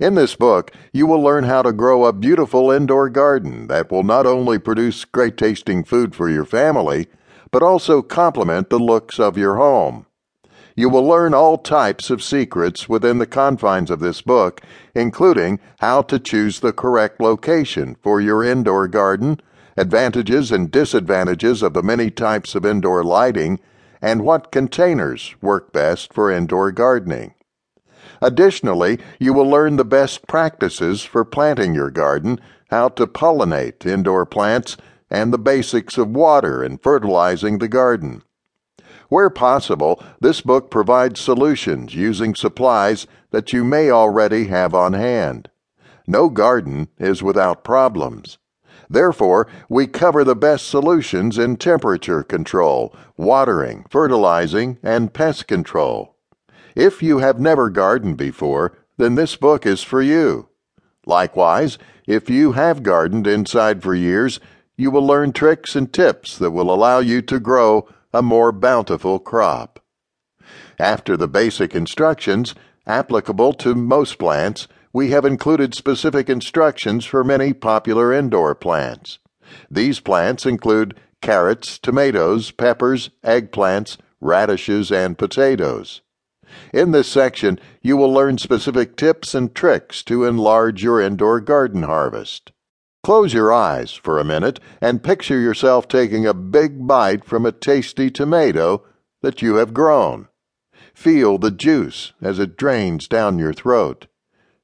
In 0.00 0.14
this 0.14 0.34
book, 0.34 0.72
you 0.94 1.06
will 1.06 1.20
learn 1.20 1.44
how 1.44 1.60
to 1.60 1.74
grow 1.74 2.06
a 2.06 2.12
beautiful 2.14 2.70
indoor 2.70 3.10
garden 3.10 3.66
that 3.66 3.90
will 3.90 4.02
not 4.02 4.24
only 4.24 4.58
produce 4.58 5.04
great 5.04 5.36
tasting 5.36 5.84
food 5.84 6.14
for 6.14 6.30
your 6.30 6.46
family, 6.46 7.08
but 7.50 7.62
also 7.62 8.00
complement 8.00 8.70
the 8.70 8.78
looks 8.78 9.20
of 9.20 9.36
your 9.36 9.56
home. 9.56 10.06
You 10.74 10.88
will 10.88 11.06
learn 11.06 11.34
all 11.34 11.58
types 11.58 12.08
of 12.08 12.22
secrets 12.22 12.88
within 12.88 13.18
the 13.18 13.26
confines 13.26 13.90
of 13.90 14.00
this 14.00 14.22
book, 14.22 14.62
including 14.94 15.60
how 15.80 16.00
to 16.02 16.18
choose 16.18 16.60
the 16.60 16.72
correct 16.72 17.20
location 17.20 17.94
for 18.02 18.22
your 18.22 18.42
indoor 18.42 18.88
garden, 18.88 19.38
advantages 19.76 20.50
and 20.50 20.70
disadvantages 20.70 21.62
of 21.62 21.74
the 21.74 21.82
many 21.82 22.10
types 22.10 22.54
of 22.54 22.64
indoor 22.64 23.04
lighting, 23.04 23.60
and 24.00 24.22
what 24.22 24.50
containers 24.50 25.34
work 25.42 25.74
best 25.74 26.14
for 26.14 26.30
indoor 26.30 26.72
gardening. 26.72 27.34
Additionally, 28.22 28.98
you 29.18 29.32
will 29.32 29.48
learn 29.48 29.76
the 29.76 29.84
best 29.84 30.26
practices 30.26 31.02
for 31.02 31.24
planting 31.24 31.74
your 31.74 31.90
garden, 31.90 32.38
how 32.70 32.88
to 32.88 33.06
pollinate 33.06 33.86
indoor 33.86 34.26
plants, 34.26 34.76
and 35.10 35.32
the 35.32 35.38
basics 35.38 35.98
of 35.98 36.08
water 36.10 36.62
and 36.62 36.82
fertilizing 36.82 37.58
the 37.58 37.68
garden. 37.68 38.22
Where 39.08 39.30
possible, 39.30 40.02
this 40.20 40.40
book 40.40 40.70
provides 40.70 41.20
solutions 41.20 41.94
using 41.94 42.34
supplies 42.34 43.06
that 43.30 43.52
you 43.52 43.64
may 43.64 43.90
already 43.90 44.46
have 44.46 44.74
on 44.74 44.92
hand. 44.92 45.50
No 46.06 46.28
garden 46.28 46.88
is 46.98 47.22
without 47.22 47.64
problems. 47.64 48.38
Therefore, 48.88 49.46
we 49.68 49.86
cover 49.86 50.24
the 50.24 50.36
best 50.36 50.68
solutions 50.68 51.38
in 51.38 51.56
temperature 51.56 52.22
control, 52.22 52.94
watering, 53.16 53.84
fertilizing, 53.88 54.78
and 54.82 55.12
pest 55.14 55.46
control. 55.46 56.16
If 56.74 57.02
you 57.02 57.18
have 57.18 57.40
never 57.40 57.70
gardened 57.70 58.16
before, 58.16 58.78
then 58.96 59.14
this 59.14 59.36
book 59.36 59.66
is 59.66 59.82
for 59.82 60.02
you. 60.02 60.48
Likewise, 61.06 61.78
if 62.06 62.28
you 62.28 62.52
have 62.52 62.82
gardened 62.82 63.26
inside 63.26 63.82
for 63.82 63.94
years, 63.94 64.40
you 64.76 64.90
will 64.90 65.06
learn 65.06 65.32
tricks 65.32 65.74
and 65.76 65.92
tips 65.92 66.38
that 66.38 66.50
will 66.50 66.72
allow 66.72 66.98
you 66.98 67.22
to 67.22 67.40
grow 67.40 67.88
a 68.12 68.22
more 68.22 68.52
bountiful 68.52 69.18
crop. 69.18 69.80
After 70.78 71.16
the 71.16 71.28
basic 71.28 71.74
instructions, 71.74 72.54
applicable 72.86 73.52
to 73.54 73.74
most 73.74 74.18
plants, 74.18 74.68
we 74.92 75.10
have 75.10 75.24
included 75.24 75.74
specific 75.74 76.28
instructions 76.28 77.04
for 77.04 77.22
many 77.22 77.52
popular 77.52 78.12
indoor 78.12 78.54
plants. 78.54 79.18
These 79.70 80.00
plants 80.00 80.46
include 80.46 80.98
carrots, 81.20 81.78
tomatoes, 81.78 82.50
peppers, 82.50 83.10
eggplants, 83.22 83.98
radishes, 84.20 84.90
and 84.90 85.16
potatoes. 85.16 86.00
In 86.72 86.92
this 86.92 87.08
section, 87.08 87.58
you 87.82 87.96
will 87.96 88.12
learn 88.12 88.38
specific 88.38 88.96
tips 88.96 89.34
and 89.34 89.54
tricks 89.54 90.02
to 90.04 90.24
enlarge 90.24 90.82
your 90.82 91.00
indoor 91.00 91.40
garden 91.40 91.82
harvest. 91.82 92.52
Close 93.02 93.32
your 93.32 93.52
eyes 93.52 93.92
for 93.92 94.18
a 94.18 94.24
minute 94.24 94.60
and 94.80 95.02
picture 95.02 95.38
yourself 95.38 95.88
taking 95.88 96.26
a 96.26 96.34
big 96.34 96.86
bite 96.86 97.24
from 97.24 97.46
a 97.46 97.52
tasty 97.52 98.10
tomato 98.10 98.84
that 99.22 99.40
you 99.40 99.56
have 99.56 99.72
grown. 99.72 100.28
Feel 100.94 101.38
the 101.38 101.50
juice 101.50 102.12
as 102.20 102.38
it 102.38 102.56
drains 102.56 103.08
down 103.08 103.38
your 103.38 103.54
throat. 103.54 104.06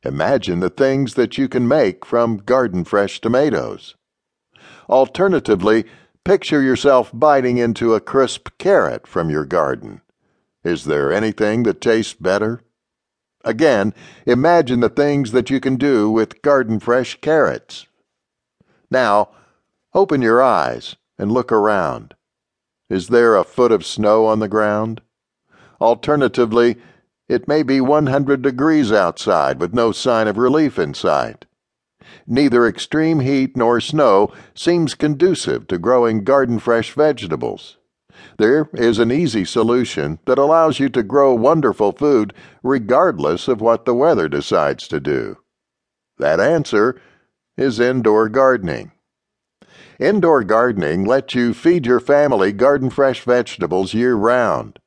Imagine 0.05 0.61
the 0.61 0.71
things 0.71 1.15
that 1.15 1.39
you 1.39 1.49
can 1.49 1.67
make 1.67 2.05
from 2.05 2.37
garden 2.37 2.85
fresh 2.85 3.21
tomatoes. 3.21 3.97
Alternatively, 4.89 5.85
picture 6.25 6.61
yourself 6.61 7.11
biting 7.15 7.59
into 7.59 7.95
a 7.95 8.01
crisp 8.01 8.51
carrot 8.59 9.07
from 9.07 9.31
your 9.31 9.45
garden. 9.45 10.03
Is 10.67 10.85
there 10.85 11.13
anything 11.13 11.63
that 11.63 11.81
tastes 11.81 12.13
better? 12.13 12.61
Again, 13.45 13.95
imagine 14.27 14.81
the 14.81 14.89
things 14.89 15.31
that 15.31 15.49
you 15.49 15.61
can 15.61 15.77
do 15.77 16.11
with 16.11 16.43
garden 16.43 16.81
fresh 16.81 17.21
carrots. 17.21 17.87
Now, 18.91 19.29
open 19.95 20.23
your 20.23 20.43
eyes 20.43 20.97
and 21.21 21.31
look 21.31 21.53
around. 21.53 22.17
Is 22.91 23.07
there 23.07 23.37
a 23.37 23.45
foot 23.45 23.71
of 23.71 23.87
snow 23.87 24.27
on 24.27 24.41
the 24.41 24.49
ground? 24.49 25.03
Alternatively, 25.81 26.79
it 27.29 27.47
may 27.47 27.63
be 27.63 27.81
100 27.81 28.43
degrees 28.43 28.91
outside 28.91 29.61
with 29.61 29.73
no 29.73 29.93
sign 29.93 30.27
of 30.27 30.37
relief 30.37 30.81
in 30.81 30.95
sight. 30.95 31.45
Neither 32.27 32.67
extreme 32.67 33.21
heat 33.21 33.57
nor 33.57 33.81
snow 33.81 34.33
seems 34.53 34.97
conducive 34.97 35.69
to 35.69 35.79
growing 35.79 36.25
garden 36.25 36.59
fresh 36.59 36.91
vegetables. 36.91 37.77
There 38.39 38.69
is 38.75 38.99
an 38.99 39.11
easy 39.11 39.45
solution 39.45 40.19
that 40.27 40.39
allows 40.39 40.79
you 40.79 40.89
to 40.91 41.03
grow 41.03 41.35
wonderful 41.35 41.93
food 41.93 42.33
regardless 42.63 43.49
of 43.49 43.61
what 43.61 43.85
the 43.85 43.95
weather 43.95 44.29
decides 44.29 44.89
to 44.89 45.01
do. 45.01 45.39
That 46.19 46.41
answer 46.41 47.01
is 47.57 47.81
indoor 47.81 48.29
gardening. 48.29 48.93
Indoor 49.99 50.45
gardening 50.45 51.05
lets 51.05 51.35
you 51.35 51.55
feed 51.55 51.87
your 51.87 52.01
family 52.01 52.53
garden 52.53 52.91
fresh 52.91 53.23
vegetables 53.23 53.95
year 53.95 54.15
round. 54.15 54.79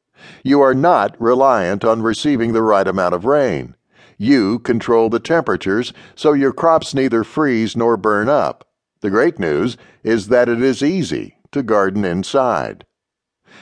You 0.44 0.62
are 0.62 0.76
not 0.76 1.20
reliant 1.20 1.84
on 1.84 2.02
receiving 2.02 2.54
the 2.54 2.62
right 2.62 2.88
amount 2.88 3.16
of 3.16 3.26
rain. 3.26 3.76
You 4.18 4.60
control 4.60 5.10
the 5.10 5.20
temperatures 5.20 5.94
so 6.14 6.34
your 6.34 6.52
crops 6.52 6.94
neither 6.94 7.24
freeze 7.24 7.76
nor 7.76 7.98
burn 7.98 8.28
up. 8.28 8.68
The 9.02 9.10
great 9.10 9.40
news 9.40 9.78
is 10.04 10.28
that 10.28 10.50
it 10.50 10.62
is 10.62 10.84
easy 10.84 11.38
to 11.52 11.64
garden 11.64 12.04
inside. 12.04 12.86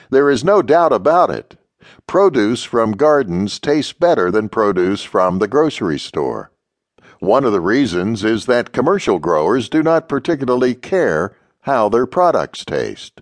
There 0.10 0.30
is 0.30 0.44
no 0.44 0.62
doubt 0.62 0.94
about 0.94 1.30
it. 1.30 1.58
Produce 2.08 2.64
from 2.64 2.94
gardens 2.94 3.60
tastes 3.60 3.94
better 3.94 4.32
than 4.32 4.50
produce 4.50 5.04
from 5.04 5.40
the 5.40 5.48
grocery 5.48 6.00
store. 6.00 6.52
One 7.20 7.46
of 7.46 7.52
the 7.52 7.62
reasons 7.62 8.24
is 8.24 8.46
that 8.46 8.74
commercial 8.74 9.20
growers 9.20 9.70
do 9.70 9.82
not 9.82 10.10
particularly 10.10 10.76
care 10.76 11.36
how 11.62 11.90
their 11.90 12.06
products 12.06 12.64
taste. 12.64 13.22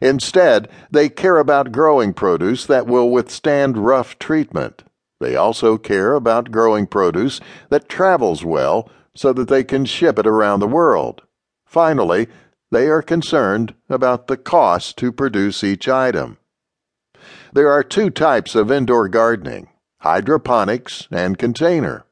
Instead, 0.00 0.68
they 0.90 1.08
care 1.08 1.38
about 1.38 1.72
growing 1.72 2.12
produce 2.12 2.66
that 2.66 2.86
will 2.86 3.10
withstand 3.10 3.78
rough 3.78 4.18
treatment. 4.18 4.84
They 5.20 5.36
also 5.36 5.78
care 5.78 6.14
about 6.14 6.50
growing 6.50 6.86
produce 6.86 7.40
that 7.70 7.88
travels 7.88 8.44
well 8.44 8.90
so 9.14 9.32
that 9.32 9.48
they 9.48 9.64
can 9.64 9.84
ship 9.84 10.18
it 10.18 10.26
around 10.26 10.60
the 10.60 10.66
world. 10.66 11.22
Finally, 11.64 12.28
they 12.70 12.88
are 12.88 13.02
concerned 13.02 13.74
about 13.88 14.26
the 14.26 14.36
cost 14.36 14.96
to 14.98 15.12
produce 15.12 15.62
each 15.62 15.88
item. 15.88 16.38
There 17.52 17.70
are 17.70 17.82
two 17.82 18.10
types 18.10 18.54
of 18.54 18.70
indoor 18.70 19.08
gardening 19.08 19.68
hydroponics 20.00 21.08
and 21.10 21.36
container. 21.36 22.06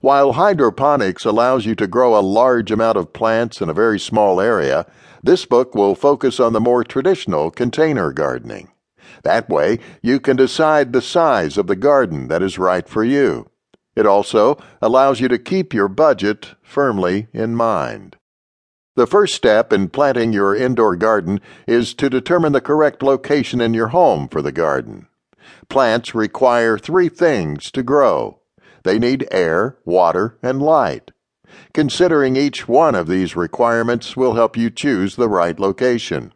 While 0.00 0.32
hydroponics 0.32 1.24
allows 1.24 1.66
you 1.66 1.74
to 1.76 1.86
grow 1.86 2.18
a 2.18 2.22
large 2.24 2.72
amount 2.72 2.96
of 2.96 3.12
plants 3.12 3.60
in 3.60 3.68
a 3.68 3.74
very 3.74 4.00
small 4.00 4.40
area, 4.40 4.86
this 5.22 5.44
book 5.44 5.74
will 5.74 5.94
focus 5.94 6.40
on 6.40 6.54
the 6.54 6.60
more 6.60 6.82
traditional 6.82 7.50
container 7.50 8.12
gardening. 8.12 8.72
That 9.22 9.48
way, 9.48 9.78
you 10.02 10.18
can 10.18 10.36
decide 10.36 10.92
the 10.92 11.02
size 11.02 11.58
of 11.58 11.66
the 11.66 11.76
garden 11.76 12.28
that 12.28 12.42
is 12.42 12.58
right 12.58 12.88
for 12.88 13.04
you. 13.04 13.50
It 13.94 14.06
also 14.06 14.56
allows 14.80 15.20
you 15.20 15.28
to 15.28 15.38
keep 15.38 15.74
your 15.74 15.88
budget 15.88 16.54
firmly 16.62 17.28
in 17.32 17.54
mind. 17.54 18.16
The 18.96 19.06
first 19.06 19.34
step 19.34 19.72
in 19.72 19.88
planting 19.88 20.32
your 20.32 20.54
indoor 20.54 20.96
garden 20.96 21.40
is 21.66 21.94
to 21.94 22.10
determine 22.10 22.52
the 22.52 22.60
correct 22.60 23.02
location 23.02 23.60
in 23.60 23.72
your 23.72 23.88
home 23.88 24.26
for 24.26 24.42
the 24.42 24.50
garden. 24.50 25.06
Plants 25.68 26.12
require 26.12 26.76
three 26.76 27.08
things 27.08 27.70
to 27.70 27.84
grow. 27.84 28.40
They 28.82 28.98
need 28.98 29.28
air, 29.30 29.76
water, 29.84 30.38
and 30.42 30.60
light. 30.60 31.12
Considering 31.72 32.36
each 32.36 32.66
one 32.66 32.96
of 32.96 33.06
these 33.06 33.36
requirements 33.36 34.16
will 34.16 34.34
help 34.34 34.56
you 34.56 34.70
choose 34.70 35.14
the 35.14 35.28
right 35.28 35.58
location. 35.58 36.32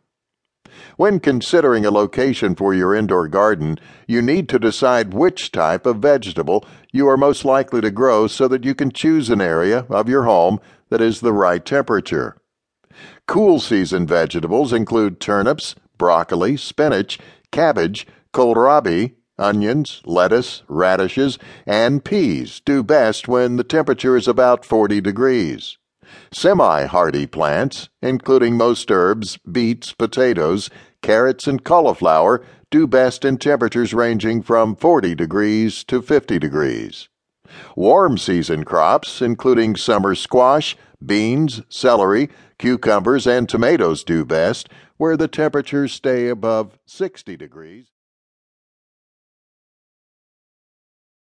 When 0.96 1.18
considering 1.18 1.84
a 1.84 1.90
location 1.90 2.54
for 2.54 2.72
your 2.72 2.94
indoor 2.94 3.26
garden, 3.26 3.78
you 4.06 4.22
need 4.22 4.48
to 4.50 4.60
decide 4.60 5.12
which 5.12 5.50
type 5.50 5.86
of 5.86 5.96
vegetable 5.96 6.64
you 6.92 7.08
are 7.08 7.16
most 7.16 7.44
likely 7.44 7.80
to 7.80 7.90
grow 7.90 8.28
so 8.28 8.46
that 8.46 8.64
you 8.64 8.76
can 8.76 8.92
choose 8.92 9.28
an 9.28 9.40
area 9.40 9.86
of 9.90 10.08
your 10.08 10.22
home 10.22 10.60
that 10.90 11.00
is 11.00 11.20
the 11.20 11.32
right 11.32 11.64
temperature. 11.64 12.36
Cool 13.26 13.58
season 13.58 14.06
vegetables 14.06 14.72
include 14.72 15.18
turnips, 15.18 15.74
broccoli, 15.96 16.56
spinach, 16.56 17.18
cabbage, 17.50 18.06
kohlrabi, 18.34 19.14
onions, 19.38 20.02
lettuce, 20.04 20.62
radishes, 20.68 21.38
and 21.66 22.04
peas 22.04 22.60
do 22.64 22.82
best 22.82 23.26
when 23.26 23.56
the 23.56 23.64
temperature 23.64 24.16
is 24.16 24.28
about 24.28 24.64
40 24.64 25.00
degrees. 25.00 25.78
Semi 26.32 26.84
hardy 26.84 27.26
plants, 27.26 27.88
including 28.02 28.56
most 28.56 28.90
herbs, 28.90 29.38
beets, 29.50 29.92
potatoes, 29.92 30.68
carrots, 31.02 31.46
and 31.46 31.64
cauliflower, 31.64 32.44
do 32.70 32.86
best 32.86 33.24
in 33.24 33.38
temperatures 33.38 33.94
ranging 33.94 34.42
from 34.42 34.76
40 34.76 35.14
degrees 35.14 35.82
to 35.84 36.02
50 36.02 36.38
degrees. 36.38 37.08
Warm 37.76 38.18
season 38.18 38.64
crops, 38.64 39.22
including 39.22 39.76
summer 39.76 40.14
squash, 40.14 40.76
beans, 41.06 41.62
celery, 41.68 42.30
cucumbers, 42.58 43.26
and 43.26 43.48
tomatoes, 43.48 44.04
do 44.04 44.24
best 44.24 44.68
where 44.96 45.16
the 45.16 45.28
temperatures 45.28 45.92
stay 45.92 46.28
above 46.28 46.78
60 46.86 47.36
degrees. 47.36 47.93